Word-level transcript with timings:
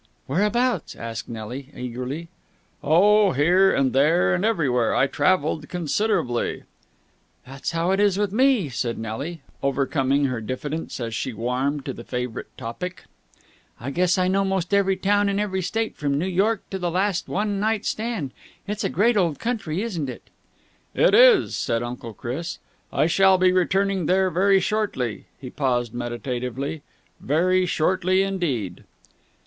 "Whereabouts?" 0.25 0.95
asked 0.95 1.29
Nelly 1.29 1.69
eagerly. 1.75 2.27
"Oh, 2.83 3.33
here 3.33 3.71
and 3.71 3.93
there 3.93 4.33
and 4.33 4.43
everywhere. 4.43 4.95
I 4.95 5.05
travelled 5.05 5.69
considerably." 5.69 6.63
"That's 7.45 7.69
how 7.69 7.91
it 7.91 7.99
is 7.99 8.17
with 8.17 8.31
me," 8.33 8.67
said 8.69 8.97
Nelly, 8.97 9.43
overcoming 9.61 10.25
her 10.25 10.41
diffidence 10.41 10.99
as 10.99 11.13
she 11.13 11.33
warmed 11.33 11.85
to 11.85 11.93
the 11.93 12.03
favourite 12.03 12.47
topic. 12.57 13.03
"I 13.79 13.91
guess 13.91 14.17
I 14.17 14.27
know 14.27 14.43
most 14.43 14.73
every 14.73 14.95
town 14.97 15.29
in 15.29 15.39
every 15.39 15.61
State, 15.61 15.95
from 15.97 16.17
New 16.17 16.25
York 16.25 16.67
to 16.71 16.79
the 16.79 16.89
last 16.89 17.27
one 17.27 17.59
night 17.59 17.85
stand. 17.85 18.31
It's 18.67 18.83
a 18.83 18.89
great 18.89 19.15
old 19.17 19.37
country, 19.37 19.83
isn't 19.83 20.09
it?" 20.09 20.31
"It 20.95 21.13
is!" 21.13 21.55
said 21.55 21.83
Uncle 21.83 22.15
Chris. 22.15 22.57
"I 22.91 23.05
shall 23.05 23.37
be 23.37 23.51
returning 23.51 24.07
there 24.07 24.31
very 24.31 24.59
shortly." 24.59 25.25
He 25.39 25.51
paused 25.51 25.93
meditatively. 25.93 26.81
"Very 27.19 27.67
shortly 27.67 28.23
indeed." 28.23 28.83